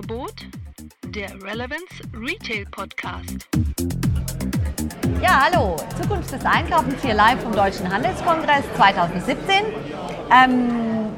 Angebot 0.00 0.46
der 1.08 1.28
Relevance 1.42 2.00
Retail 2.14 2.64
Podcast. 2.70 3.46
Ja, 5.20 5.44
hallo. 5.44 5.76
Zukunft 6.00 6.32
des 6.32 6.42
Einkaufens 6.46 7.02
hier 7.02 7.12
live 7.12 7.42
vom 7.42 7.52
Deutschen 7.52 7.92
Handelskongress 7.92 8.64
2017. 8.76 9.56
Ähm, 10.32 11.10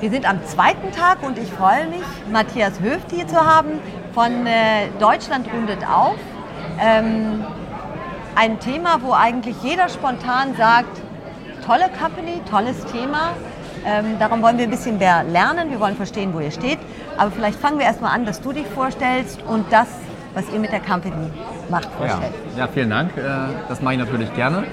wir 0.00 0.10
sind 0.10 0.26
am 0.26 0.42
zweiten 0.46 0.90
Tag 0.90 1.22
und 1.22 1.36
ich 1.36 1.50
freue 1.50 1.86
mich, 1.88 2.02
Matthias 2.32 2.80
Höft 2.80 3.10
hier 3.10 3.28
zu 3.28 3.36
haben 3.36 3.78
von 4.14 4.46
äh, 4.46 4.88
Deutschland 4.98 5.46
rundet 5.52 5.86
auf. 5.86 6.16
Ähm, 6.80 7.44
ein 8.36 8.58
Thema, 8.58 9.02
wo 9.02 9.12
eigentlich 9.12 9.56
jeder 9.62 9.90
spontan 9.90 10.56
sagt, 10.56 10.98
tolle 11.66 11.90
Company, 12.00 12.40
tolles 12.48 12.86
Thema. 12.86 13.34
Ähm, 13.84 14.18
darum 14.18 14.40
wollen 14.40 14.56
wir 14.56 14.64
ein 14.64 14.70
bisschen 14.70 14.96
mehr 14.96 15.24
lernen, 15.24 15.70
wir 15.70 15.78
wollen 15.78 15.96
verstehen, 15.96 16.32
wo 16.32 16.40
ihr 16.40 16.50
steht. 16.50 16.78
Aber 17.18 17.32
vielleicht 17.32 17.58
fangen 17.58 17.78
wir 17.78 17.86
erstmal 17.86 18.14
an, 18.14 18.24
dass 18.24 18.40
du 18.40 18.52
dich 18.52 18.66
vorstellst 18.66 19.42
und 19.42 19.66
das, 19.70 19.88
was 20.34 20.48
ihr 20.52 20.60
mit 20.60 20.70
der 20.70 20.80
Company 20.80 21.30
macht, 21.68 21.88
vorstellst. 21.98 22.38
Ja, 22.56 22.64
ja 22.64 22.68
vielen 22.68 22.90
Dank. 22.90 23.16
Äh, 23.16 23.22
das 23.68 23.82
mache 23.82 23.94
ich 23.94 24.00
natürlich 24.00 24.32
gerne. 24.34 24.64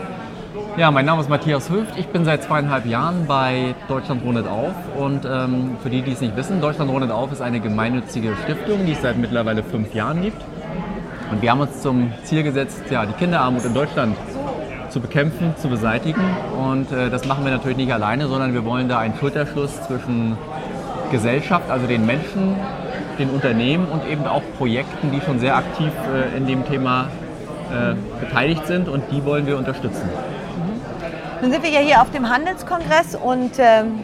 Ja, 0.77 0.91
mein 0.91 1.05
Name 1.05 1.21
ist 1.21 1.30
Matthias 1.30 1.70
Höft. 1.71 1.98
Ich 1.98 2.08
bin 2.08 2.23
seit 2.23 2.44
zweieinhalb 2.44 2.85
Jahren 2.85 3.26
bei 3.26 3.73
Deutschland 3.88 4.23
Rundet 4.23 4.48
Auf. 4.48 4.76
Und 4.95 5.26
ähm, 5.26 5.77
für 5.81 5.90
die, 5.90 6.04
die 6.04 6.12
es 6.12 6.21
nicht 6.21 6.35
wissen, 6.35 6.62
Deutschland 6.62 6.91
Rundet 6.91 7.12
Auf 7.12 7.31
ist 7.31 7.41
eine 7.41 7.59
gemeinnützige 7.59 8.35
Stiftung, 8.44 8.85
die 8.85 8.91
es 8.91 9.02
seit 9.02 9.18
mittlerweile 9.18 9.63
fünf 9.63 9.93
Jahren 9.96 10.21
gibt. 10.21 10.41
Und 11.32 11.41
wir 11.41 11.49
haben 11.49 11.62
uns 11.62 11.82
zum 11.82 12.13
Ziel 12.23 12.43
gesetzt, 12.43 12.84
ja, 12.91 13.07
die 13.07 13.13
Kinderarmut 13.13 13.66
in 13.66 13.73
Deutschland 13.73 14.16
zu 14.90 14.99
bekämpfen, 14.99 15.55
zu 15.57 15.68
beseitigen. 15.68 16.21
Und 16.55 16.91
äh, 16.91 17.09
das 17.09 17.26
machen 17.26 17.43
wir 17.43 17.52
natürlich 17.52 17.77
nicht 17.77 17.91
alleine, 17.91 18.27
sondern 18.27 18.54
wir 18.54 18.63
wollen 18.65 18.87
da 18.87 18.99
einen 18.99 19.15
Schulterschluss 19.15 19.82
zwischen 19.87 20.37
Gesellschaft, 21.11 21.70
also 21.70 21.87
den 21.87 22.05
Menschen, 22.05 22.55
den 23.17 23.29
Unternehmen 23.29 23.87
und 23.87 24.07
eben 24.07 24.25
auch 24.25 24.41
Projekten, 24.57 25.12
die 25.12 25.21
schon 25.21 25.39
sehr 25.39 25.55
aktiv 25.55 25.91
äh, 26.13 26.37
in 26.37 26.47
dem 26.47 26.65
Thema 26.65 27.07
äh, 27.71 27.95
beteiligt 28.20 28.67
sind 28.67 28.87
und 28.89 29.03
die 29.12 29.23
wollen 29.25 29.45
wir 29.47 29.57
unterstützen. 29.57 30.09
Mhm. 30.09 31.41
Nun 31.41 31.51
sind 31.51 31.63
wir 31.63 31.70
ja 31.70 31.79
hier 31.79 32.01
auf 32.01 32.12
dem 32.12 32.29
Handelskongress 32.29 33.15
und 33.15 33.51
ähm, 33.57 34.03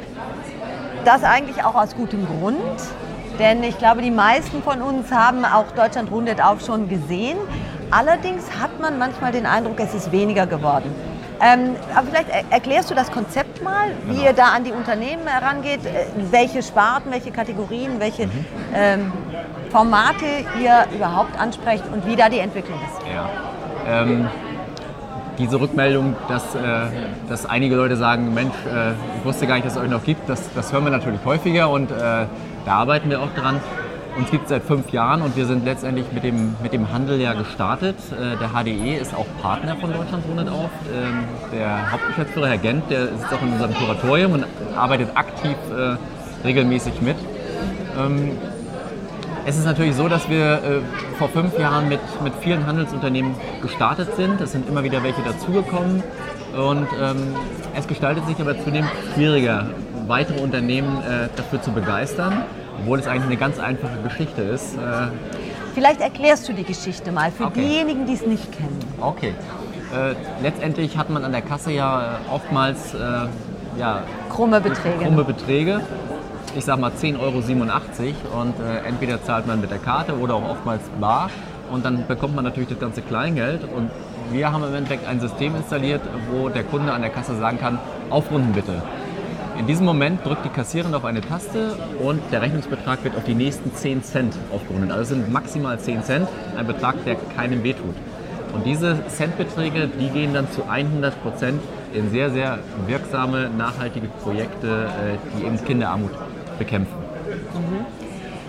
das 1.05 1.23
eigentlich 1.23 1.63
auch 1.63 1.75
aus 1.75 1.95
gutem 1.95 2.25
Grund. 2.25 2.57
Denn 3.39 3.63
ich 3.63 3.77
glaube, 3.77 4.01
die 4.01 4.11
meisten 4.11 4.61
von 4.61 4.81
uns 4.81 5.11
haben 5.11 5.45
auch 5.45 5.71
Deutschland 5.71 6.11
rundet 6.11 6.43
auf 6.43 6.63
schon 6.63 6.89
gesehen. 6.89 7.37
Allerdings 7.89 8.43
hat 8.61 8.79
man 8.79 8.97
manchmal 8.99 9.31
den 9.31 9.45
Eindruck, 9.45 9.79
es 9.79 9.93
ist 9.93 10.11
weniger 10.11 10.45
geworden. 10.45 10.93
Ähm, 11.43 11.75
aber 11.95 12.07
vielleicht 12.07 12.29
erklärst 12.51 12.91
du 12.91 12.95
das 12.95 13.11
Konzept 13.11 13.63
mal, 13.63 13.89
wie 14.05 14.15
genau. 14.15 14.27
ihr 14.27 14.33
da 14.33 14.49
an 14.49 14.63
die 14.63 14.71
Unternehmen 14.71 15.25
herangeht, 15.25 15.85
äh, 15.85 16.05
welche 16.29 16.61
Sparten, 16.61 17.11
welche 17.11 17.31
Kategorien, 17.31 17.99
welche 17.99 18.27
mhm. 18.27 18.45
ähm, 18.75 19.13
Formate 19.71 20.25
ihr 20.61 20.85
überhaupt 20.95 21.39
ansprecht 21.39 21.83
und 21.91 22.05
wie 22.05 22.15
da 22.15 22.29
die 22.29 22.39
Entwicklung 22.39 22.77
ist. 22.79 23.01
Ja. 23.11 23.29
Ähm, 23.87 24.29
diese 25.39 25.59
Rückmeldung, 25.59 26.15
dass, 26.27 26.53
äh, 26.53 26.59
dass 27.27 27.47
einige 27.47 27.75
Leute 27.75 27.95
sagen, 27.95 28.33
Mensch, 28.33 28.53
äh, 28.67 28.91
ich 29.17 29.25
wusste 29.25 29.47
gar 29.47 29.55
nicht, 29.55 29.65
dass 29.65 29.75
es 29.75 29.81
euch 29.81 29.89
noch 29.89 30.03
gibt, 30.03 30.29
das, 30.29 30.53
das 30.53 30.71
hören 30.71 30.83
wir 30.83 30.91
natürlich 30.91 31.21
häufiger 31.25 31.69
und 31.69 31.89
äh, 31.89 31.95
da 31.95 32.27
arbeiten 32.67 33.09
wir 33.09 33.21
auch 33.21 33.33
dran. 33.33 33.59
Uns 34.17 34.29
gibt 34.29 34.43
es 34.43 34.49
seit 34.49 34.63
fünf 34.63 34.91
Jahren 34.91 35.21
und 35.21 35.37
wir 35.37 35.45
sind 35.45 35.63
letztendlich 35.63 36.05
mit 36.11 36.23
dem, 36.23 36.55
mit 36.61 36.73
dem 36.73 36.91
Handel 36.91 37.19
ja 37.21 37.33
gestartet. 37.33 37.95
Äh, 38.11 38.35
der 38.37 38.49
HDE 38.49 38.97
ist 38.97 39.15
auch 39.15 39.25
Partner 39.41 39.77
von 39.77 39.93
Deutschland 39.93 40.25
Rundet 40.27 40.49
auf. 40.49 40.69
Ähm, 40.93 41.23
der 41.53 41.91
Hauptgeschäftsführer, 41.91 42.49
Herr 42.49 42.57
Gent, 42.57 42.89
der 42.89 43.07
sitzt 43.07 43.33
auch 43.33 43.41
in 43.41 43.53
unserem 43.53 43.73
Kuratorium 43.73 44.33
und 44.33 44.45
arbeitet 44.75 45.15
aktiv 45.15 45.55
äh, 45.71 45.95
regelmäßig 46.45 47.01
mit. 47.01 47.15
Ähm, 47.97 48.31
es 49.45 49.57
ist 49.57 49.65
natürlich 49.65 49.95
so, 49.95 50.09
dass 50.09 50.29
wir 50.29 50.55
äh, 50.55 50.59
vor 51.17 51.29
fünf 51.29 51.57
Jahren 51.57 51.87
mit, 51.87 52.01
mit 52.21 52.33
vielen 52.41 52.67
Handelsunternehmen 52.67 53.33
gestartet 53.61 54.15
sind. 54.17 54.41
Es 54.41 54.51
sind 54.51 54.67
immer 54.67 54.83
wieder 54.83 55.03
welche 55.03 55.21
dazugekommen. 55.21 56.03
Und 56.53 56.87
ähm, 57.01 57.33
es 57.77 57.87
gestaltet 57.87 58.27
sich 58.27 58.41
aber 58.41 58.61
zunehmend 58.61 58.91
schwieriger, 59.13 59.69
weitere 60.07 60.41
Unternehmen 60.41 60.97
dafür 61.37 61.61
zu 61.61 61.71
begeistern, 61.71 62.43
obwohl 62.81 62.99
es 62.99 63.07
eigentlich 63.07 63.25
eine 63.25 63.37
ganz 63.37 63.59
einfache 63.59 63.97
Geschichte 64.03 64.41
ist. 64.41 64.75
Äh, 64.75 65.07
Vielleicht 65.73 66.01
erklärst 66.01 66.49
du 66.49 66.53
die 66.53 66.63
Geschichte 66.63 67.11
mal 67.11 67.31
für 67.31 67.45
okay. 67.45 67.61
diejenigen, 67.61 68.05
die 68.05 68.13
es 68.13 68.25
nicht 68.25 68.51
kennen. 68.51 68.79
Okay. 68.99 69.33
Äh, 69.93 70.15
letztendlich 70.41 70.97
hat 70.97 71.09
man 71.09 71.23
an 71.23 71.31
der 71.31 71.41
Kasse 71.41 71.71
ja 71.71 72.19
oftmals 72.31 72.93
äh, 72.93 73.27
ja, 73.79 74.03
krumme 74.29 74.59
Beträge. 74.59 75.05
Krumme 75.05 75.23
Beträge. 75.23 75.81
Ich 76.57 76.65
sag 76.65 76.79
mal 76.79 76.91
10,87 76.91 77.19
Euro 77.19 78.41
und 78.41 78.53
äh, 78.59 78.87
entweder 78.87 79.23
zahlt 79.23 79.47
man 79.47 79.61
mit 79.61 79.71
der 79.71 79.77
Karte 79.77 80.17
oder 80.17 80.35
auch 80.35 80.49
oftmals 80.49 80.81
bar 80.99 81.29
und 81.71 81.85
dann 81.85 82.05
bekommt 82.07 82.35
man 82.35 82.43
natürlich 82.43 82.69
das 82.69 82.79
ganze 82.79 83.01
Kleingeld 83.01 83.61
und 83.63 83.89
wir 84.31 84.51
haben 84.51 84.63
im 84.63 84.73
Endeffekt 84.73 85.07
ein 85.07 85.19
System 85.21 85.55
installiert, 85.55 86.01
wo 86.29 86.49
der 86.49 86.63
Kunde 86.63 86.91
an 86.91 87.01
der 87.01 87.09
Kasse 87.09 87.37
sagen 87.37 87.57
kann, 87.59 87.79
aufrunden 88.09 88.51
bitte. 88.51 88.81
In 89.57 89.67
diesem 89.67 89.85
Moment 89.85 90.25
drückt 90.25 90.45
die 90.45 90.49
Kassiererin 90.49 90.93
auf 90.93 91.05
eine 91.05 91.21
Taste 91.21 91.75
und 91.99 92.21
der 92.31 92.41
Rechnungsbetrag 92.41 93.03
wird 93.03 93.15
auf 93.15 93.23
die 93.23 93.33
nächsten 93.33 93.73
10 93.73 94.03
Cent 94.03 94.35
aufgerundet. 94.51 94.91
Also 94.91 95.15
sind 95.15 95.31
maximal 95.31 95.79
10 95.79 96.03
Cent, 96.03 96.27
ein 96.57 96.65
Betrag, 96.65 97.03
der 97.05 97.15
keinem 97.35 97.63
wehtut. 97.63 97.95
Und 98.53 98.65
diese 98.65 99.05
Centbeträge, 99.07 99.87
die 99.87 100.09
gehen 100.09 100.33
dann 100.33 100.49
zu 100.51 100.67
100 100.67 101.21
Prozent 101.21 101.61
in 101.93 102.09
sehr, 102.09 102.31
sehr 102.31 102.59
wirksame, 102.87 103.49
nachhaltige 103.49 104.07
Projekte, 104.07 104.87
äh, 104.87 105.37
die 105.37 105.45
eben 105.45 105.63
Kinderarmut 105.63 106.11
bekämpfen. 106.57 106.95
Mhm. 107.53 107.85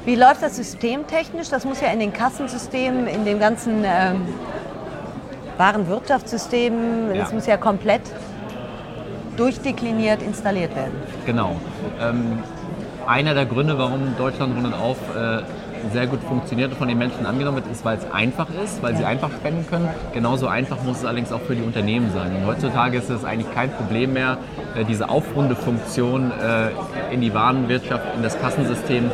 Wie 0.04 0.16
läuft 0.16 0.42
das 0.42 0.56
systemtechnisch? 0.56 1.48
Das 1.48 1.64
muss 1.64 1.80
ja 1.80 1.88
in 1.88 2.00
den 2.00 2.12
Kassensystemen, 2.12 3.06
in 3.06 3.24
dem 3.24 3.38
ganzen 3.38 3.84
ähm, 3.84 4.26
Warenwirtschaftssystem, 5.58 7.14
ja. 7.14 7.22
das 7.22 7.32
muss 7.32 7.46
ja 7.46 7.56
komplett 7.56 8.02
durchdekliniert 9.36 10.22
installiert 10.22 10.74
werden. 10.76 10.94
Genau. 11.26 11.56
Ähm, 12.00 12.38
einer 13.06 13.34
der 13.34 13.46
Gründe, 13.46 13.78
warum 13.78 14.16
Deutschland 14.16 14.56
rund 14.56 14.66
und 14.66 14.74
auf 14.74 14.96
äh, 15.16 15.42
sehr 15.92 16.06
gut 16.06 16.20
funktioniert 16.22 16.70
und 16.70 16.78
von 16.78 16.88
den 16.88 16.98
Menschen 16.98 17.26
angenommen 17.26 17.56
wird, 17.56 17.66
ist, 17.66 17.84
weil 17.84 17.98
es 17.98 18.10
einfach 18.12 18.46
ist, 18.64 18.82
weil 18.82 18.96
sie 18.96 19.04
einfach 19.04 19.30
spenden 19.30 19.66
können. 19.68 19.88
Genauso 20.12 20.46
einfach 20.46 20.82
muss 20.82 20.98
es 20.98 21.04
allerdings 21.04 21.32
auch 21.32 21.40
für 21.40 21.56
die 21.56 21.62
Unternehmen 21.62 22.10
sein. 22.12 22.36
Und 22.36 22.46
heutzutage 22.46 22.98
ist 22.98 23.10
es 23.10 23.24
eigentlich 23.24 23.52
kein 23.52 23.70
Problem 23.72 24.12
mehr, 24.12 24.38
äh, 24.76 24.84
diese 24.84 25.08
Aufrundefunktion 25.08 26.30
äh, 26.30 27.12
in 27.12 27.20
die 27.20 27.34
Warenwirtschaft, 27.34 28.04
in 28.16 28.22
das 28.22 28.38
Kassensystem 28.40 29.10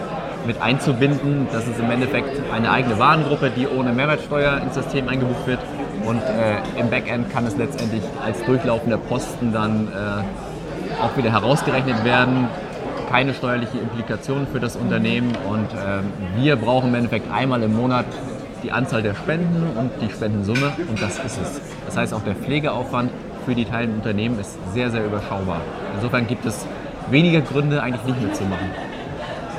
mit 0.46 0.60
einzubinden. 0.60 1.46
Das 1.52 1.66
ist 1.66 1.78
im 1.78 1.90
Endeffekt 1.90 2.40
eine 2.52 2.70
eigene 2.70 2.98
Warengruppe, 2.98 3.50
die 3.50 3.66
ohne 3.66 3.92
Mehrwertsteuer 3.92 4.58
ins 4.58 4.74
System 4.74 5.08
eingebucht 5.08 5.46
wird. 5.46 5.60
Und 6.04 6.22
äh, 6.22 6.80
im 6.80 6.90
Backend 6.90 7.30
kann 7.30 7.46
es 7.46 7.56
letztendlich 7.56 8.02
als 8.24 8.42
durchlaufender 8.44 8.98
Posten 8.98 9.52
dann 9.52 9.88
äh, 9.88 11.02
auch 11.02 11.16
wieder 11.16 11.32
herausgerechnet 11.32 12.04
werden. 12.04 12.48
Keine 13.10 13.32
steuerliche 13.34 13.78
Implikationen 13.78 14.46
für 14.46 14.60
das 14.60 14.76
Unternehmen 14.76 15.32
und 15.48 15.72
äh, 15.72 16.42
wir 16.42 16.56
brauchen 16.56 16.90
im 16.90 16.94
Endeffekt 16.94 17.30
einmal 17.32 17.62
im 17.62 17.74
Monat 17.74 18.04
die 18.62 18.70
Anzahl 18.72 19.02
der 19.02 19.14
Spenden 19.14 19.76
und 19.76 19.90
die 20.02 20.12
Spendensumme 20.12 20.72
und 20.88 21.00
das 21.00 21.18
ist 21.18 21.40
es. 21.40 21.60
Das 21.86 21.96
heißt, 21.96 22.12
auch 22.12 22.22
der 22.22 22.34
Pflegeaufwand 22.34 23.10
für 23.46 23.54
die 23.54 23.64
teilenden 23.64 24.00
Unternehmen 24.00 24.38
ist 24.38 24.58
sehr, 24.74 24.90
sehr 24.90 25.04
überschaubar. 25.04 25.60
Insofern 25.94 26.26
gibt 26.26 26.44
es 26.44 26.66
weniger 27.10 27.40
Gründe, 27.40 27.82
eigentlich 27.82 28.04
nicht 28.04 28.22
mitzumachen. 28.22 28.70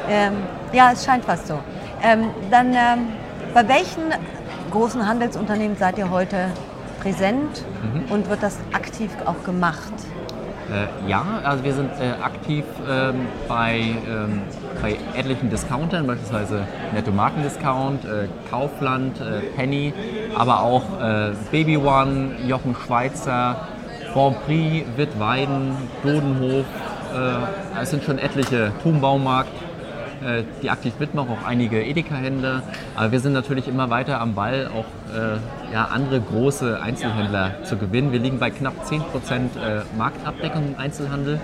Ähm, 0.09 0.33
ja, 0.73 0.91
es 0.93 1.05
scheint 1.05 1.25
fast 1.25 1.47
so. 1.47 1.59
Ähm, 2.03 2.25
dann 2.51 2.67
ähm, 2.73 3.07
bei 3.53 3.67
welchen 3.67 4.13
großen 4.69 5.07
Handelsunternehmen 5.07 5.77
seid 5.77 5.97
ihr 5.97 6.09
heute 6.09 6.49
präsent 7.01 7.63
mhm. 7.81 8.11
und 8.11 8.29
wird 8.29 8.43
das 8.43 8.57
aktiv 8.73 9.11
auch 9.25 9.43
gemacht? 9.43 9.93
Äh, 10.69 11.09
ja, 11.09 11.25
also 11.43 11.63
wir 11.63 11.73
sind 11.73 11.89
äh, 11.99 12.21
aktiv 12.23 12.63
ähm, 12.87 13.25
bei, 13.47 13.79
ähm, 13.79 14.43
bei 14.81 14.97
etlichen 15.15 15.49
Discountern, 15.49 16.05
beispielsweise 16.05 16.67
Netto 16.93 17.11
Markendiscount, 17.11 18.05
äh, 18.05 18.27
Kaufland, 18.51 19.19
äh, 19.19 19.41
Penny, 19.55 19.93
aber 20.35 20.61
auch 20.61 20.83
äh, 21.01 21.31
Baby 21.51 21.77
One, 21.77 22.35
Jochen 22.45 22.75
Schweizer, 22.75 23.67
Grand 24.13 24.45
Prix, 24.45 24.85
Wittweiden, 24.95 25.75
Dodenhof. 26.03 26.65
Äh, 27.15 27.81
es 27.81 27.89
sind 27.89 28.03
schon 28.03 28.19
etliche, 28.19 28.71
Turmbaumarkt. 28.83 29.49
Äh, 30.21 30.43
die 30.61 30.69
aktiv 30.69 30.93
mitmachen, 30.99 31.29
auch 31.29 31.47
einige 31.47 31.81
Edeka-Händler. 31.81 32.63
Aber 32.95 33.11
wir 33.11 33.21
sind 33.21 33.31
natürlich 33.31 33.69
immer 33.69 33.89
weiter 33.89 34.19
am 34.19 34.35
Ball, 34.35 34.67
auch 34.67 34.85
äh, 35.15 35.73
ja, 35.73 35.85
andere 35.85 36.19
große 36.19 36.81
Einzelhändler 36.81 37.63
zu 37.63 37.77
gewinnen. 37.77 38.11
Wir 38.11 38.19
liegen 38.19 38.37
bei 38.37 38.49
knapp 38.49 38.73
10% 38.85 38.99
äh, 38.99 39.81
Marktabdeckung 39.97 40.73
im 40.73 40.77
Einzelhandel. 40.77 41.39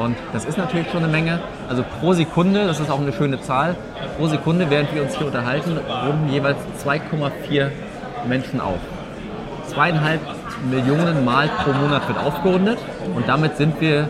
Und 0.00 0.16
das 0.32 0.44
ist 0.44 0.58
natürlich 0.58 0.88
schon 0.90 1.02
eine 1.02 1.10
Menge. 1.10 1.40
Also 1.68 1.82
pro 1.98 2.12
Sekunde, 2.12 2.66
das 2.66 2.78
ist 2.78 2.88
auch 2.90 3.00
eine 3.00 3.12
schöne 3.12 3.40
Zahl, 3.40 3.74
pro 4.16 4.28
Sekunde, 4.28 4.70
während 4.70 4.94
wir 4.94 5.02
uns 5.02 5.16
hier 5.16 5.26
unterhalten, 5.26 5.76
runden 6.06 6.28
jeweils 6.28 6.58
2,4 6.84 7.70
Menschen 8.28 8.60
auf. 8.60 8.78
Zweieinhalb 9.66 10.20
Millionen 10.70 11.24
Mal 11.24 11.48
pro 11.48 11.72
Monat 11.72 12.06
wird 12.06 12.18
aufgerundet 12.18 12.78
und 13.14 13.28
damit 13.28 13.56
sind 13.56 13.80
wir 13.80 14.08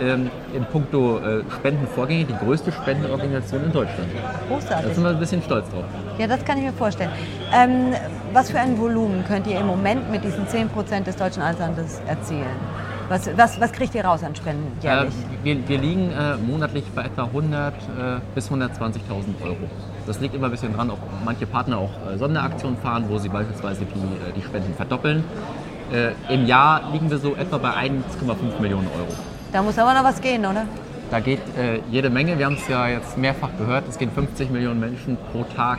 ähm, 0.00 0.30
in 0.54 0.64
puncto 0.66 1.18
äh, 1.18 1.42
Spendenvorgänge 1.58 2.24
die 2.24 2.34
größte 2.44 2.72
Spendenorganisation 2.72 3.64
in 3.64 3.72
Deutschland. 3.72 4.08
Da 4.14 4.54
Großartig. 4.54 4.94
sind 4.94 5.04
wir 5.04 5.10
ein 5.10 5.18
bisschen 5.18 5.42
stolz 5.42 5.68
drauf. 5.70 5.84
Ja, 6.18 6.26
das 6.26 6.44
kann 6.44 6.58
ich 6.58 6.64
mir 6.64 6.72
vorstellen. 6.72 7.10
Ähm, 7.54 7.94
was 8.32 8.50
für 8.50 8.58
ein 8.58 8.78
Volumen 8.78 9.24
könnt 9.26 9.46
ihr 9.46 9.58
im 9.60 9.66
Moment 9.66 10.10
mit 10.10 10.24
diesen 10.24 10.46
10% 10.46 11.04
des 11.04 11.16
deutschen 11.16 11.42
Einzelhandels 11.42 12.00
erzielen? 12.06 12.46
Was, 13.08 13.28
was, 13.36 13.60
was 13.60 13.70
kriegt 13.72 13.94
ihr 13.94 14.04
raus 14.04 14.24
an 14.24 14.34
Spenden 14.34 14.76
Äh, 14.82 14.84
jährlich? 14.84 15.14
wir, 15.44 15.68
wir 15.68 15.78
liegen 15.78 16.10
äh, 16.10 16.36
monatlich 16.38 16.84
bei 16.94 17.04
etwa 17.04 17.24
100 17.24 17.74
äh, 17.74 17.76
bis 18.34 18.50
120.000 18.50 18.60
Euro. 19.44 19.56
Das 20.06 20.20
liegt 20.20 20.34
immer 20.34 20.46
ein 20.46 20.50
bisschen 20.50 20.74
dran, 20.74 20.90
ob 20.90 20.98
manche 21.24 21.46
Partner 21.46 21.78
auch 21.78 21.90
äh, 22.12 22.18
Sonderaktionen 22.18 22.76
fahren, 22.78 23.04
wo 23.08 23.18
sie 23.18 23.28
beispielsweise 23.28 23.84
die, 23.84 23.90
äh, 24.28 24.32
die 24.36 24.42
Spenden 24.42 24.74
verdoppeln. 24.74 25.22
Äh, 25.92 26.34
Im 26.34 26.46
Jahr 26.46 26.90
liegen 26.92 27.08
wir 27.08 27.18
so 27.18 27.36
etwa 27.36 27.58
bei 27.58 27.70
1,5 27.70 28.60
Millionen 28.60 28.88
Euro. 28.88 29.12
Da 29.52 29.62
muss 29.62 29.78
aber 29.78 29.94
noch 29.94 30.04
was 30.04 30.20
gehen, 30.20 30.44
oder? 30.44 30.64
Da 31.10 31.20
geht 31.20 31.40
äh, 31.56 31.80
jede 31.90 32.10
Menge. 32.10 32.38
Wir 32.38 32.46
haben 32.46 32.54
es 32.56 32.66
ja 32.68 32.88
jetzt 32.88 33.16
mehrfach 33.16 33.50
gehört. 33.58 33.84
Es 33.88 33.96
gehen 33.98 34.10
50 34.10 34.50
Millionen 34.50 34.80
Menschen 34.80 35.16
pro 35.30 35.44
Tag 35.44 35.78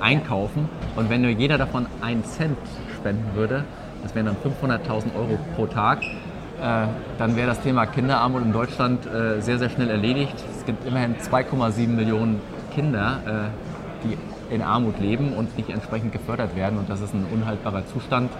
einkaufen. 0.00 0.68
Und 0.94 1.10
wenn 1.10 1.22
nur 1.22 1.30
jeder 1.30 1.58
davon 1.58 1.86
einen 2.00 2.24
Cent 2.24 2.58
spenden 2.94 3.34
würde, 3.34 3.64
das 4.02 4.14
wären 4.14 4.26
dann 4.26 4.36
500.000 4.36 5.16
Euro 5.16 5.38
pro 5.56 5.66
Tag, 5.66 6.02
äh, 6.02 6.86
dann 7.18 7.36
wäre 7.36 7.48
das 7.48 7.60
Thema 7.60 7.86
Kinderarmut 7.86 8.42
in 8.42 8.52
Deutschland 8.52 9.06
äh, 9.06 9.40
sehr, 9.40 9.58
sehr 9.58 9.68
schnell 9.68 9.90
erledigt. 9.90 10.34
Es 10.56 10.64
gibt 10.64 10.86
immerhin 10.86 11.16
2,7 11.16 11.88
Millionen 11.88 12.40
Kinder, 12.74 13.20
äh, 13.26 14.06
die 14.06 14.54
in 14.54 14.62
Armut 14.62 15.00
leben 15.00 15.32
und 15.32 15.56
nicht 15.56 15.70
entsprechend 15.70 16.12
gefördert 16.12 16.54
werden. 16.54 16.78
Und 16.78 16.88
das 16.88 17.00
ist 17.00 17.14
ein 17.14 17.26
unhaltbarer 17.32 17.84
Zustand. 17.86 18.30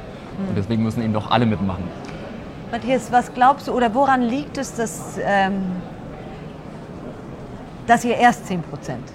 Und 0.48 0.56
deswegen 0.56 0.84
müssen 0.84 1.02
eben 1.02 1.12
doch 1.12 1.30
alle 1.30 1.46
mitmachen. 1.46 1.82
Matthias, 2.70 3.10
was 3.10 3.32
glaubst 3.32 3.68
du 3.68 3.72
oder 3.72 3.94
woran 3.94 4.22
liegt 4.22 4.58
es, 4.58 4.74
dass, 4.74 5.18
ähm, 5.24 5.62
dass 7.86 8.04
ihr 8.04 8.16
erst 8.16 8.46
10% 8.46 8.60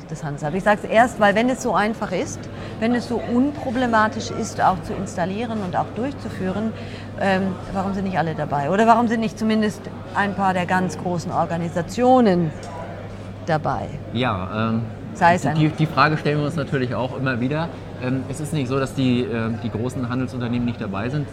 des 0.09 0.23
Handels 0.23 0.43
habt? 0.43 0.55
Ich 0.55 0.63
sage 0.63 0.79
es 0.83 0.89
erst, 0.89 1.19
weil 1.19 1.35
wenn 1.35 1.49
es 1.49 1.61
so 1.61 1.75
einfach 1.75 2.11
ist, 2.11 2.39
wenn 2.79 2.95
es 2.95 3.07
so 3.07 3.21
unproblematisch 3.33 4.31
ist, 4.31 4.59
auch 4.59 4.81
zu 4.83 4.93
installieren 4.93 5.59
und 5.63 5.75
auch 5.75 5.85
durchzuführen, 5.95 6.73
ähm, 7.21 7.43
warum 7.73 7.93
sind 7.93 8.05
nicht 8.05 8.17
alle 8.17 8.33
dabei? 8.33 8.71
Oder 8.71 8.87
warum 8.87 9.07
sind 9.07 9.19
nicht 9.19 9.37
zumindest 9.37 9.81
ein 10.15 10.33
paar 10.33 10.53
der 10.53 10.65
ganz 10.65 10.97
großen 10.97 11.31
Organisationen 11.31 12.51
dabei? 13.45 13.87
Ja, 14.13 14.69
ähm, 14.69 14.81
Sei 15.13 15.35
es 15.35 15.45
ein- 15.45 15.53
die, 15.55 15.67
die 15.69 15.85
Frage 15.85 16.17
stellen 16.17 16.39
wir 16.39 16.45
uns 16.47 16.55
natürlich 16.55 16.95
auch 16.95 17.15
immer 17.15 17.39
wieder. 17.39 17.69
Ähm, 18.03 18.23
es 18.29 18.41
ist 18.41 18.53
nicht 18.53 18.67
so, 18.67 18.79
dass 18.79 18.93
die, 18.95 19.21
äh, 19.21 19.49
die 19.63 19.69
großen 19.69 20.07
Handelsunternehmen 20.09 20.65
nicht 20.65 20.81
dabei 20.81 21.07
sind. 21.09 21.25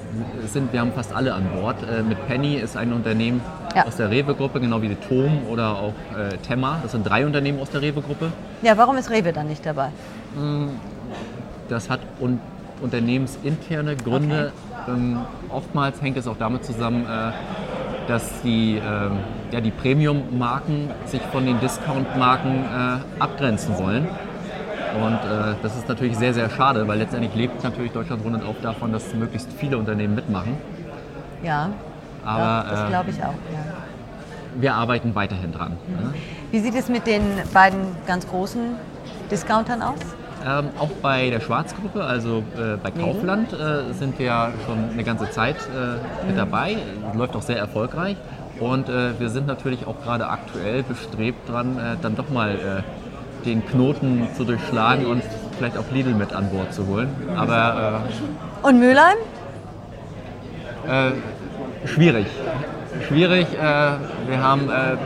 Sind. 0.46 0.72
Wir 0.72 0.80
haben 0.80 0.92
fast 0.92 1.12
alle 1.14 1.34
an 1.34 1.44
Bord. 1.60 1.76
Äh, 1.82 2.02
mit 2.02 2.24
Penny 2.28 2.54
ist 2.54 2.76
ein 2.76 2.92
Unternehmen 2.92 3.40
Ja. 3.74 3.86
aus 3.86 3.96
der 3.96 4.10
Rewe-Gruppe, 4.10 4.60
genau 4.60 4.80
wie 4.80 4.88
die 4.88 4.94
Tom 4.96 5.38
oder 5.50 5.76
auch 5.78 5.94
äh, 6.16 6.36
Temma. 6.38 6.78
Das 6.82 6.92
sind 6.92 7.08
drei 7.08 7.26
Unternehmen 7.26 7.60
aus 7.60 7.70
der 7.70 7.82
Rewe-Gruppe. 7.82 8.30
Ja, 8.62 8.76
warum 8.76 8.96
ist 8.96 9.10
Rewe 9.10 9.32
dann 9.32 9.48
nicht 9.48 9.66
dabei? 9.66 9.88
Das 11.68 11.90
hat 11.90 12.00
un 12.20 12.38
unternehmensinterne 12.82 13.94
Gründe. 13.96 14.52
Ähm, 14.88 15.18
oftmals 15.50 16.00
hängt 16.00 16.16
es 16.16 16.26
auch 16.26 16.36
damit 16.38 16.64
zusammen, 16.64 17.04
äh, 17.04 17.32
dass 18.08 18.40
die, 18.42 18.76
ähm, 18.76 19.18
ja, 19.52 19.60
die 19.60 19.70
Premium-Marken 19.70 20.88
sich 21.04 21.20
von 21.32 21.44
den 21.44 21.60
Discount-Marken 21.60 22.64
äh, 22.64 23.22
abgrenzen 23.22 23.76
wollen. 23.78 24.08
Und 24.94 25.14
äh, 25.14 25.54
das 25.62 25.76
ist 25.76 25.88
natürlich 25.88 26.16
sehr, 26.16 26.34
sehr 26.34 26.50
schade, 26.50 26.86
weil 26.88 26.98
letztendlich 26.98 27.34
lebt 27.34 27.62
natürlich 27.62 27.92
Deutschland 27.92 28.24
rund 28.24 28.36
und 28.36 28.44
auf 28.44 28.56
davon, 28.62 28.92
dass 28.92 29.12
möglichst 29.14 29.52
viele 29.52 29.78
Unternehmen 29.78 30.14
mitmachen. 30.14 30.56
Ja, 31.42 31.70
Aber 32.24 32.66
das 32.68 32.84
äh, 32.84 32.88
glaube 32.88 33.10
ich 33.10 33.22
auch. 33.22 33.28
Ja. 33.28 33.74
wir 34.56 34.74
arbeiten 34.74 35.14
weiterhin 35.14 35.52
dran. 35.52 35.72
ne? 35.88 36.14
Wie 36.50 36.58
sieht 36.60 36.74
es 36.74 36.88
mit 36.88 37.06
den 37.06 37.22
beiden 37.52 37.80
ganz 38.06 38.26
großen 38.28 38.74
Discountern 39.30 39.82
aus? 39.82 39.98
Ähm, 40.44 40.70
auch 40.78 40.90
bei 41.02 41.28
der 41.30 41.40
Schwarzgruppe, 41.40 42.02
also 42.02 42.42
äh, 42.56 42.76
bei 42.82 42.90
Kaufland, 42.90 43.52
äh, 43.52 43.92
sind 43.92 44.18
wir 44.18 44.26
ja 44.26 44.50
schon 44.66 44.90
eine 44.90 45.04
ganze 45.04 45.30
Zeit 45.30 45.56
äh, 45.56 46.26
mit 46.26 46.38
dabei. 46.38 46.78
Läuft 47.14 47.36
auch 47.36 47.42
sehr 47.42 47.58
erfolgreich. 47.58 48.16
Und 48.58 48.88
äh, 48.88 49.18
wir 49.18 49.28
sind 49.28 49.46
natürlich 49.46 49.86
auch 49.86 50.02
gerade 50.02 50.28
aktuell 50.28 50.82
bestrebt 50.82 51.48
dran, 51.48 51.78
äh, 51.78 51.96
dann 52.00 52.16
doch 52.16 52.28
mal 52.30 52.82
den 53.44 53.66
Knoten 53.66 54.28
zu 54.36 54.44
durchschlagen 54.44 55.06
und 55.06 55.22
vielleicht 55.56 55.76
auch 55.76 55.90
Lidl 55.92 56.14
mit 56.14 56.32
an 56.32 56.48
Bord 56.50 56.72
zu 56.72 56.86
holen. 56.86 57.08
Aber 57.36 58.02
Und 58.62 58.78
Mülheim? 58.78 59.16
äh, 60.88 61.10
schwierig. 61.86 62.26
Schwierig. 63.08 63.46
Äh, 63.54 63.58
wir 64.28 64.42
haben 64.42 64.68
äh, 64.68 64.96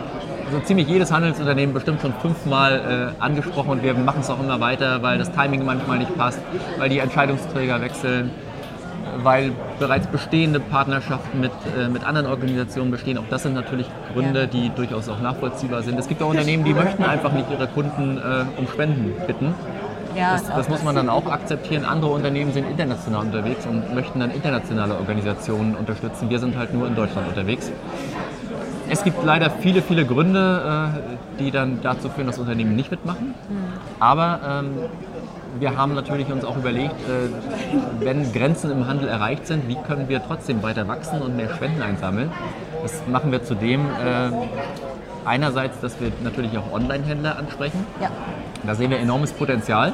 so 0.53 0.61
ziemlich 0.61 0.89
jedes 0.89 1.13
Handelsunternehmen 1.13 1.75
bestimmt 1.75 2.01
schon 2.01 2.13
fünfmal 2.15 3.13
äh, 3.19 3.23
angesprochen 3.23 3.71
und 3.71 3.83
wir 3.83 3.95
machen 3.95 4.21
es 4.21 4.31
auch 4.31 4.41
immer 4.41 4.61
weiter, 4.61 5.03
weil 5.03 5.19
das 5.19 5.33
Timing 5.33 5.65
manchmal 5.65 5.99
nicht 5.99 6.17
passt, 6.17 6.41
weil 6.79 6.89
die 6.89 6.99
Entscheidungsträger 6.99 7.81
wechseln, 7.81 8.31
weil 9.23 9.53
bereits 9.79 10.07
bestehende 10.07 10.61
Partnerschaften 10.61 11.41
mit, 11.41 11.53
äh, 11.79 11.89
mit 11.89 12.05
anderen 12.05 12.27
Organisationen 12.27 12.91
bestehen. 12.91 13.19
Auch 13.19 13.29
das 13.31 13.43
sind 13.43 13.55
natürlich 13.55 13.89
Gründe, 14.13 14.41
Ja. 14.41 14.47
die 14.47 14.71
durchaus 14.75 15.09
auch 15.09 15.21
nachvollziehbar 15.21 15.83
sind. 15.83 15.99
Es 15.99 16.09
gibt 16.09 16.23
auch 16.23 16.31
Unternehmen, 16.31 16.65
die 16.65 16.75
möchten 16.75 17.05
einfach 17.05 17.33
nicht 17.33 17.51
ihre 17.51 17.67
Kunden 17.69 18.19
äh, 18.19 18.45
um 18.59 18.67
Spenden 18.69 19.13
bitten. 19.27 19.55
Ja, 20.17 20.33
Das, 20.35 20.47
das 20.47 20.69
muss 20.69 20.83
man 20.85 20.95
dann 20.95 21.09
auch 21.09 21.27
akzeptieren. 21.27 21.85
Andere 21.85 22.13
Unternehmen 22.13 22.53
sind 22.53 22.69
international 22.71 23.23
unterwegs 23.23 23.67
und 23.67 23.95
möchten 23.95 24.21
dann 24.21 24.31
internationale 24.31 24.95
Organisationen 24.95 25.75
unterstützen. 25.75 26.31
Wir 26.31 26.39
sind 26.39 26.57
halt 26.57 26.73
nur 26.73 26.87
in 26.87 26.95
Deutschland 26.95 27.27
unterwegs. 27.29 27.71
Es 28.89 29.03
gibt 29.03 29.25
leider 29.25 29.51
viele, 29.51 29.83
viele 29.83 30.05
Gründe, 30.05 30.91
äh, 31.39 31.41
die 31.43 31.51
dann 31.51 31.81
dazu 31.83 32.09
führen, 32.11 32.27
dass 32.27 32.39
Unternehmen 32.39 32.77
nicht 32.77 32.91
mitmachen. 32.91 33.35
Aber 33.99 34.41
ähm, 34.47 34.67
wir 35.59 35.77
haben 35.77 35.95
natürlich 35.95 36.31
uns 36.31 36.45
auch 36.45 36.57
überlegt, 36.57 36.95
äh, 37.09 37.29
wenn 38.01 38.33
Grenzen 38.33 38.71
im 38.71 38.87
Handel 38.87 39.09
erreicht 39.09 39.47
sind, 39.47 39.69
wie 39.69 39.77
können 39.77 40.09
wir 40.09 40.23
trotzdem 40.25 40.63
weiter 40.63 40.89
wachsen 40.89 41.23
und 41.23 41.37
mehr 41.37 41.55
Spenden 41.55 41.83
einsammeln. 41.83 42.31
Das 42.83 43.03
machen 43.07 43.33
wir 43.33 43.43
zudem 43.45 43.81
äh, 43.87 44.31
einerseits, 45.25 45.81
dass 45.81 46.01
wir 46.01 46.13
natürlich 46.23 46.57
auch 46.59 46.73
Online-Händler 46.73 47.39
ansprechen. 47.39 47.87
Ja. 48.01 48.11
Da 48.67 48.75
sehen 48.75 48.91
wir 48.91 48.99
enormes 48.99 49.33
Potenzial. 49.33 49.93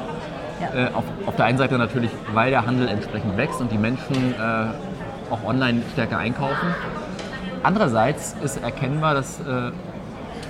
Ja. 0.59 0.87
Äh, 0.87 0.93
auf, 0.93 1.03
auf 1.25 1.35
der 1.35 1.45
einen 1.45 1.57
Seite 1.57 1.77
natürlich, 1.77 2.11
weil 2.33 2.51
der 2.51 2.65
Handel 2.65 2.87
entsprechend 2.87 3.37
wächst 3.37 3.61
und 3.61 3.71
die 3.71 3.77
Menschen 3.77 4.35
auch 5.29 5.45
online 5.45 5.81
stärker 5.93 6.17
einkaufen. 6.17 6.75
Andererseits 7.63 8.35
ist 8.43 8.61
erkennbar, 8.61 9.13
dass 9.13 9.39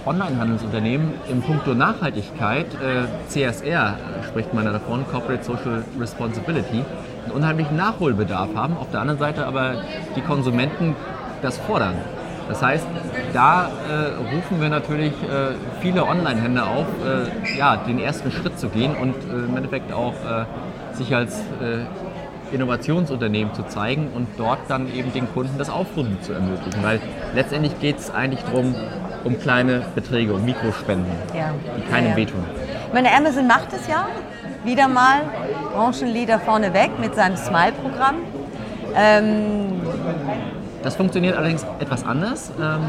Online-Handelsunternehmen 0.06 1.14
im 1.30 1.42
Punkto 1.42 1.74
Nachhaltigkeit, 1.74 2.68
äh, 2.76 3.30
CSR 3.30 3.98
spricht 4.28 4.54
man 4.54 4.66
davon, 4.66 5.06
Corporate 5.12 5.44
Social 5.44 5.84
Responsibility, 6.00 6.84
einen 7.26 7.34
unheimlichen 7.34 7.78
Nachholbedarf 7.78 8.50
haben. 8.56 8.78
Auf 8.78 8.90
der 8.92 9.02
anderen 9.02 9.20
Seite 9.20 9.46
aber 9.46 9.76
die 10.16 10.22
Konsumenten 10.22 10.96
das 11.42 11.58
fordern. 11.58 11.96
Das 12.48 12.62
heißt, 12.62 12.86
da 13.34 13.70
äh, 13.90 14.36
rufen 14.36 14.60
wir 14.60 14.70
natürlich 14.70 15.14
äh, 15.24 15.54
viele 15.82 16.06
Online-Händler 16.06 16.68
auf, 16.68 16.86
äh, 17.06 17.58
ja, 17.58 17.78
den 17.78 18.00
ersten 18.00 18.32
Schritt 18.32 18.60
zu 18.60 18.68
gehen 18.68 18.96
und 18.96 19.16
äh, 19.16 19.46
im 19.46 19.56
Endeffekt 19.56 19.94
auch 19.94 20.14
äh, 20.14 20.46
sich 20.96 21.16
als 21.16 21.42
Innovationsunternehmen 22.52 23.54
zu 23.54 23.64
zeigen 23.64 24.10
und 24.14 24.28
dort 24.38 24.60
dann 24.68 24.94
eben 24.94 25.14
den 25.14 25.32
Kunden 25.34 25.58
das 25.58 25.70
Aufrufen 25.70 26.22
zu 26.22 26.34
ermöglichen. 26.34 26.84
Weil 26.84 27.00
letztendlich 27.34 27.80
geht 27.80 28.00
es 28.00 28.12
eigentlich 28.12 28.44
darum, 28.44 28.76
um 29.24 29.40
kleine 29.40 29.82
Beträge, 29.96 30.34
um 30.34 30.44
Mikrospenden, 30.46 31.12
Ja. 31.36 31.52
die 31.78 31.82
keinem 31.92 32.06
Ja, 32.06 32.12
ja. 32.12 32.16
wehtun. 32.18 32.44
Ich 32.88 32.94
meine, 32.94 33.10
Amazon 33.16 33.48
macht 33.48 33.72
es 33.74 33.88
ja 33.88 34.08
wieder 34.64 34.88
mal. 34.88 35.22
Branchenleader 35.74 36.40
vorneweg 36.40 37.00
mit 37.00 37.16
seinem 37.16 37.38
Smile-Programm. 37.38 38.16
Ähm, 38.96 39.82
Das 40.84 40.96
funktioniert 40.96 41.38
allerdings 41.38 41.64
etwas 41.80 42.04
anders. 42.06 42.52
Ähm, 42.60 42.82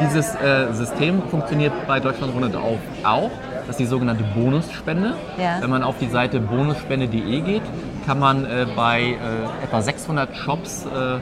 dieses 0.00 0.34
äh, 0.36 0.72
System 0.72 1.20
funktioniert 1.28 1.72
bei 1.88 1.98
Deutschland 2.00 2.32
Rundet 2.34 2.54
auf 2.54 2.78
auch. 3.04 3.30
Das 3.66 3.70
ist 3.70 3.80
die 3.80 3.86
sogenannte 3.86 4.22
Bonusspende. 4.34 5.14
Ja. 5.36 5.56
Wenn 5.60 5.70
man 5.70 5.82
auf 5.82 5.96
die 5.98 6.06
Seite 6.08 6.38
bonusspende.de 6.40 7.40
geht, 7.40 7.62
kann 8.06 8.18
man 8.20 8.44
äh, 8.44 8.66
bei 8.76 9.00
äh, 9.02 9.64
etwa 9.64 9.82
600 9.82 10.34
Shops 10.36 10.86
äh, 10.86 11.18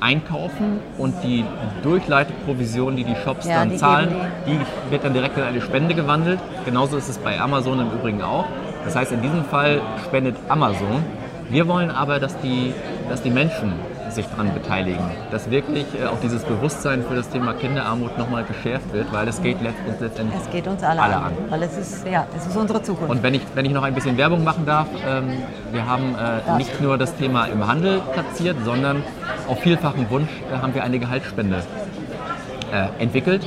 einkaufen 0.00 0.80
und 0.98 1.14
die 1.22 1.44
Durchleiteprovision, 1.82 2.96
die 2.96 3.04
die 3.04 3.16
Shops 3.16 3.46
Ja, 3.46 3.56
dann 3.56 3.70
die 3.70 3.76
zahlen, 3.76 4.08
geben 4.46 4.60
die 4.86 4.90
wird 4.90 5.04
dann 5.04 5.12
direkt 5.12 5.36
in 5.36 5.44
eine 5.44 5.60
Spende 5.60 5.94
gewandelt. 5.94 6.38
Genauso 6.64 6.96
ist 6.96 7.08
es 7.08 7.18
bei 7.18 7.40
Amazon 7.40 7.80
im 7.80 7.90
Übrigen 7.92 8.22
auch. 8.22 8.46
Das 8.84 8.96
heißt, 8.96 9.12
in 9.12 9.22
diesem 9.22 9.44
Fall 9.44 9.80
spendet 10.04 10.36
Amazon. 10.48 11.04
Wir 11.50 11.68
wollen 11.68 11.90
aber, 11.90 12.18
dass 12.18 12.38
die, 12.40 12.72
dass 13.08 13.22
die 13.22 13.30
Menschen 13.30 13.72
sich 14.10 14.26
daran 14.26 14.52
beteiligen, 14.52 15.04
dass 15.30 15.50
wirklich 15.50 15.86
äh, 16.00 16.06
auch 16.06 16.20
dieses 16.20 16.42
Bewusstsein 16.42 17.02
für 17.02 17.14
das 17.14 17.28
Thema 17.28 17.54
Kinderarmut 17.54 18.16
nochmal 18.18 18.44
geschärft 18.44 18.92
wird, 18.92 19.12
weil 19.12 19.28
es 19.28 19.42
geht 19.42 19.58
letztendlich 19.62 20.40
es 20.40 20.50
geht 20.50 20.66
uns 20.66 20.82
alle, 20.82 21.02
Alle 21.02 21.16
an, 21.16 21.24
an. 21.24 21.32
Weil 21.48 21.62
es 21.62 21.76
ist, 21.76 22.06
ja, 22.06 22.26
es 22.36 22.46
ist 22.46 22.56
unsere 22.56 22.82
Zukunft. 22.82 23.10
und 23.10 23.22
wenn 23.22 23.34
ich, 23.34 23.42
wenn 23.54 23.64
ich 23.64 23.72
noch 23.72 23.82
ein 23.82 23.94
bisschen 23.94 24.16
Werbung 24.16 24.44
machen 24.44 24.66
darf, 24.66 24.88
ähm, 25.06 25.42
wir 25.72 25.86
haben 25.86 26.14
äh, 26.14 26.56
nicht 26.56 26.80
nur 26.80 26.98
das 26.98 27.14
Thema 27.16 27.46
im 27.46 27.66
Handel 27.66 28.00
platziert, 28.12 28.56
sondern 28.64 29.02
auf 29.48 29.60
vielfachen 29.60 30.08
Wunsch 30.10 30.30
äh, 30.52 30.58
haben 30.58 30.74
wir 30.74 30.84
eine 30.84 30.98
Gehaltsspende 30.98 31.62
entwickelt. 33.00 33.44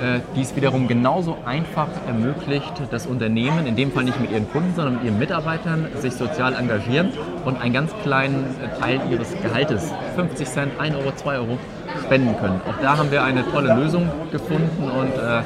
Äh, 0.00 0.20
die 0.34 0.42
es 0.42 0.54
wiederum 0.54 0.88
genauso 0.88 1.38
einfach 1.46 1.88
ermöglicht, 2.06 2.72
dass 2.90 3.06
Unternehmen, 3.06 3.66
in 3.66 3.76
dem 3.76 3.90
Fall 3.92 4.04
nicht 4.04 4.20
mit 4.20 4.30
ihren 4.30 4.50
Kunden, 4.50 4.74
sondern 4.74 4.96
mit 4.96 5.04
ihren 5.04 5.18
Mitarbeitern, 5.18 5.86
sich 6.00 6.12
sozial 6.12 6.52
engagieren 6.54 7.12
und 7.46 7.58
einen 7.62 7.72
ganz 7.72 7.92
kleinen 8.02 8.44
Teil 8.78 9.00
ihres 9.10 9.32
Gehaltes, 9.40 9.94
50 10.16 10.48
Cent, 10.48 10.72
1 10.78 10.96
Euro, 10.96 11.12
2 11.14 11.38
Euro, 11.38 11.58
spenden 12.04 12.36
können. 12.38 12.60
Auch 12.68 12.82
da 12.82 12.98
haben 12.98 13.10
wir 13.10 13.24
eine 13.24 13.50
tolle 13.50 13.74
Lösung 13.74 14.10
gefunden 14.30 14.90
und 14.90 15.14
äh, 15.14 15.40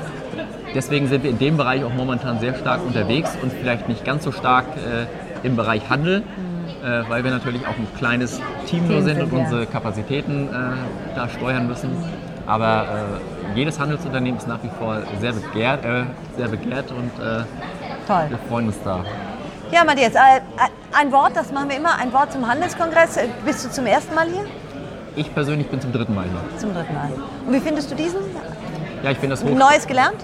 deswegen 0.75 1.07
sind 1.07 1.23
wir 1.23 1.31
in 1.31 1.39
dem 1.39 1.57
Bereich 1.57 1.85
auch 1.85 1.95
momentan 1.95 2.41
sehr 2.41 2.55
stark 2.57 2.85
unterwegs 2.85 3.39
und 3.41 3.53
vielleicht 3.53 3.89
nicht 3.89 4.05
ganz 4.05 4.25
so 4.25 4.33
stark 4.33 4.67
äh, 4.77 5.47
im 5.47 5.55
Bereich 5.55 5.89
Handel, 5.89 6.23
weil 7.09 7.25
wir 7.25 7.31
natürlich 7.31 7.67
auch 7.67 7.77
ein 7.77 7.87
kleines 7.99 8.41
Team 8.67 8.89
nur 8.89 9.03
sind 9.03 9.21
und 9.21 9.33
unsere 9.33 9.67
Kapazitäten 9.67 10.49
da 11.15 11.29
steuern 11.29 11.67
müssen. 11.67 11.91
Aber 12.47 12.87
jedes 13.55 13.79
Handelsunternehmen 13.79 14.39
ist 14.39 14.49
nach 14.49 14.63
wie 14.63 14.71
vor 14.79 14.99
sehr 15.21 15.33
begehrt, 15.33 15.85
äh, 15.85 16.05
sehr 16.37 16.49
begehrt 16.49 16.91
und 16.91 17.11
äh, 17.23 17.45
Toll. 18.07 18.27
wir 18.29 18.39
freuen 18.49 18.67
uns 18.69 18.77
da. 18.85 19.05
Ja, 19.73 19.85
Matthias, 19.85 20.15
äh, 20.15 20.41
ein 20.99 21.13
Wort, 21.13 21.37
das 21.37 21.53
machen 21.53 21.69
wir 21.69 21.77
immer, 21.77 21.97
ein 21.99 22.13
Wort 22.13 22.33
zum 22.33 22.47
Handelskongress. 22.47 23.17
Äh, 23.17 23.29
Bist 23.45 23.65
du 23.65 23.71
zum 23.71 23.87
ersten 23.87 24.15
Mal 24.15 24.27
hier? 24.27 24.45
Ich 25.17 25.33
persönlich 25.35 25.69
bin 25.69 25.81
zum 25.81 25.93
dritten 25.93 26.15
Mal 26.15 26.25
hier. 26.25 26.59
Zum 26.59 26.75
dritten 26.75 26.95
Mal. 26.95 27.11
Und 27.47 27.53
wie 27.53 27.61
findest 27.61 27.91
du 27.91 27.95
diesen? 27.95 28.21
Ja, 29.03 29.11
ich 29.11 29.19
finde 29.19 29.37
das 29.37 29.45
hoch. 29.45 29.51
Neues 29.51 29.87
gelernt? 29.87 30.17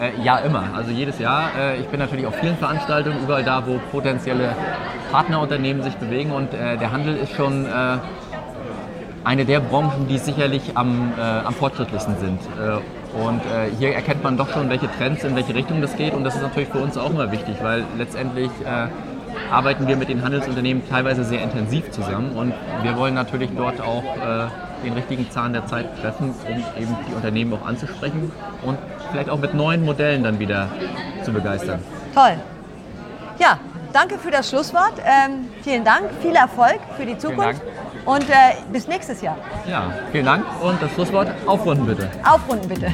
Äh, 0.00 0.20
ja, 0.22 0.38
immer. 0.38 0.64
Also 0.74 0.90
jedes 0.90 1.18
Jahr. 1.18 1.50
Äh, 1.58 1.80
ich 1.80 1.86
bin 1.88 2.00
natürlich 2.00 2.26
auf 2.26 2.34
vielen 2.36 2.56
Veranstaltungen, 2.56 3.22
überall 3.22 3.44
da, 3.44 3.66
wo 3.66 3.78
potenzielle 3.90 4.54
Partnerunternehmen 5.10 5.82
sich 5.82 5.94
bewegen. 5.96 6.32
Und 6.32 6.54
äh, 6.54 6.76
der 6.76 6.90
Handel 6.92 7.16
ist 7.16 7.32
schon 7.34 7.66
äh, 7.66 7.98
eine 9.24 9.44
der 9.44 9.60
Branchen, 9.60 10.08
die 10.08 10.18
sicherlich 10.18 10.62
am, 10.74 11.12
äh, 11.16 11.20
am 11.20 11.54
fortschrittlichsten 11.54 12.16
sind. 12.18 12.40
Äh, 12.40 12.80
und 13.16 13.40
äh, 13.40 13.70
hier 13.78 13.94
erkennt 13.94 14.22
man 14.22 14.36
doch 14.36 14.50
schon, 14.50 14.68
welche 14.70 14.90
Trends, 14.98 15.22
in 15.22 15.36
welche 15.36 15.54
Richtung 15.54 15.80
das 15.80 15.96
geht. 15.96 16.14
Und 16.14 16.24
das 16.24 16.34
ist 16.34 16.42
natürlich 16.42 16.70
für 16.70 16.78
uns 16.78 16.96
auch 16.96 17.10
immer 17.10 17.30
wichtig, 17.30 17.56
weil 17.62 17.84
letztendlich 17.98 18.50
äh, 18.64 18.88
arbeiten 19.52 19.86
wir 19.86 19.96
mit 19.96 20.08
den 20.08 20.22
Handelsunternehmen 20.22 20.82
teilweise 20.88 21.24
sehr 21.24 21.42
intensiv 21.42 21.90
zusammen. 21.90 22.32
Und 22.32 22.54
wir 22.82 22.96
wollen 22.96 23.14
natürlich 23.14 23.50
dort 23.56 23.80
auch 23.80 24.02
äh, 24.02 24.46
den 24.84 24.94
richtigen 24.94 25.30
Zahn 25.30 25.52
der 25.52 25.66
Zeit 25.66 26.00
treffen, 26.00 26.34
um 26.48 26.82
eben 26.82 26.96
die 27.08 27.14
Unternehmen 27.14 27.52
auch 27.54 27.66
anzusprechen 27.66 28.32
und 28.62 28.78
vielleicht 29.10 29.30
auch 29.30 29.38
mit 29.38 29.54
neuen 29.54 29.84
Modellen 29.84 30.24
dann 30.24 30.38
wieder 30.38 30.68
zu 31.22 31.32
begeistern. 31.32 31.80
Toll. 32.14 32.36
Ja, 33.38 33.58
danke 33.92 34.18
für 34.18 34.30
das 34.30 34.48
Schlusswort. 34.48 34.94
Ähm, 35.04 35.48
vielen 35.62 35.84
Dank, 35.84 36.10
viel 36.20 36.34
Erfolg 36.34 36.80
für 36.96 37.06
die 37.06 37.16
Zukunft. 37.18 37.62
Und 38.04 38.28
äh, 38.28 38.54
bis 38.72 38.88
nächstes 38.88 39.20
Jahr. 39.20 39.36
Ja, 39.68 39.92
vielen 40.10 40.26
Dank 40.26 40.44
und 40.62 40.82
das 40.82 40.90
Schlusswort 40.92 41.28
aufrunden 41.46 41.86
bitte. 41.86 42.10
Aufrunden 42.24 42.68
bitte. 42.68 42.92